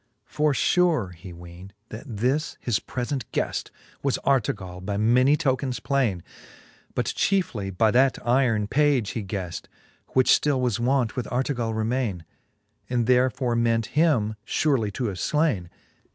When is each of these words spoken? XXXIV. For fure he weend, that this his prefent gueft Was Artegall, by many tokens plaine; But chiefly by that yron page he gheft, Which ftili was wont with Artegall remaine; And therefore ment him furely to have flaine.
XXXIV. 0.01 0.31
For 0.33 0.53
fure 0.55 1.09
he 1.13 1.31
weend, 1.31 1.73
that 1.89 2.03
this 2.07 2.57
his 2.59 2.79
prefent 2.79 3.25
gueft 3.31 3.69
Was 4.01 4.17
Artegall, 4.25 4.81
by 4.83 4.97
many 4.97 5.37
tokens 5.37 5.79
plaine; 5.79 6.23
But 6.95 7.05
chiefly 7.05 7.69
by 7.69 7.91
that 7.91 8.15
yron 8.15 8.67
page 8.67 9.11
he 9.11 9.23
gheft, 9.23 9.67
Which 10.13 10.31
ftili 10.31 10.59
was 10.59 10.79
wont 10.79 11.15
with 11.15 11.27
Artegall 11.27 11.75
remaine; 11.75 12.25
And 12.89 13.05
therefore 13.05 13.55
ment 13.55 13.85
him 13.93 14.37
furely 14.43 14.91
to 14.93 15.05
have 15.05 15.17
flaine. 15.19 15.69